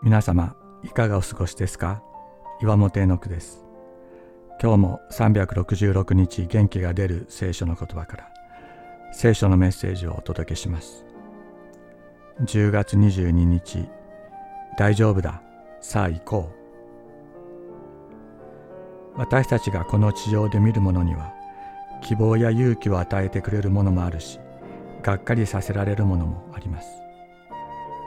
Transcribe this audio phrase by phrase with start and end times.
[0.00, 2.04] 皆様いかがお過ごしですか？
[2.62, 3.64] 岩本絵の句です。
[4.62, 8.30] 今日も366日元気が出る聖書の言葉から
[9.12, 11.04] 聖書のメッセージをお届けします。
[12.44, 13.88] 10月22日
[14.78, 15.42] 大丈夫だ
[15.80, 16.52] さあ行こ
[19.16, 19.18] う。
[19.18, 21.34] 私たちがこの地上で見るものには
[22.04, 24.38] 希望や勇気を与えてくれるものもあるし
[25.02, 26.88] がっかりさせられるものもあります。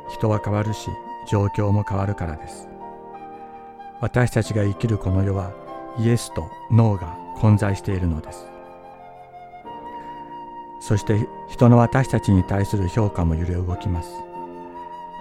[0.10, 0.90] 人は変わるし
[1.28, 2.68] 状況も変わるからです。
[4.00, 5.54] 私たちが生きるこの世は
[6.00, 8.48] イエスとノーが混在しているのです。
[10.80, 14.10] そして人の私たちに対する評価も揺れ動きます。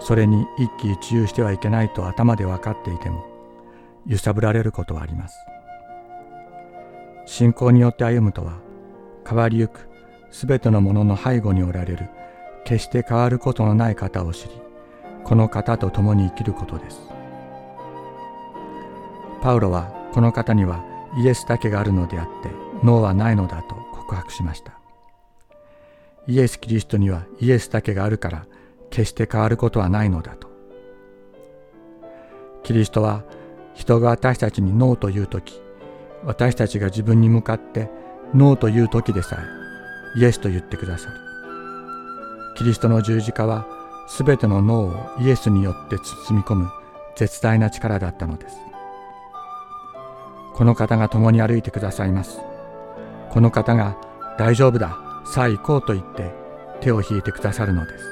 [0.00, 3.26] それに一喜一憂してはいけないと頭で分かっていても
[4.06, 5.36] 揺さぶられることはあります。
[7.26, 8.58] 信仰によって歩むとは
[9.28, 9.88] 変わりゆく
[10.30, 12.08] すべてのものの背後におられる
[12.64, 14.69] 決して変わることのない方を知り
[15.24, 17.00] この方と共に生きることです。
[19.42, 20.84] パウロはこの方には
[21.18, 22.50] イエスだけがあるのであって
[22.82, 24.78] 脳はないのだと告白しました。
[26.26, 28.46] イエス・キリストにはイエスだけがあるから
[28.90, 30.48] 決して変わることはないのだと。
[32.62, 33.24] キリストは
[33.74, 35.60] 人が私たちにノーという時
[36.24, 37.88] 私たちが自分に向かって
[38.34, 39.38] ノーという時でさ
[40.16, 41.16] えイエスと言ってくださる。
[42.56, 43.66] キリストの十字架は
[44.10, 46.70] すべての脳をイエスによって包み込む
[47.14, 48.56] 絶大な力だったのです。
[50.52, 52.40] この方が共に歩いてくださいます。
[53.30, 53.96] この方が
[54.36, 54.98] 大丈夫だ。
[55.24, 56.32] さあ行こうと言って
[56.80, 58.04] 手を引いてくださるのです。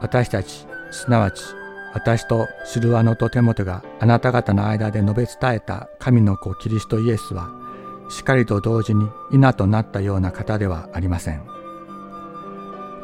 [0.00, 1.42] 私たちすなわち
[1.94, 7.48] 私とシルワノとテモテがあなた方の間で述べ伝えた神の子キリストイエスは
[8.10, 11.57] しっかりと同時に稲となったような方ではありません。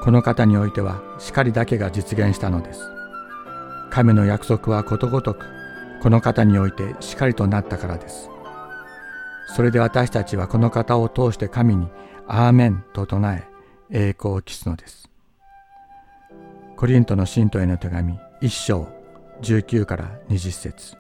[0.05, 2.93] この方においては叱りだけが実現したのです。
[3.89, 5.47] 神の約束はことごとく
[6.03, 8.29] この方において叱りとなったからです。
[9.57, 11.89] それで私たちはこの方を通して神に
[12.29, 13.49] アーメンと唱え
[13.91, 15.09] 栄光を期すのです。
[16.77, 18.87] コリントの信徒への手紙1章
[19.41, 20.99] 19から20節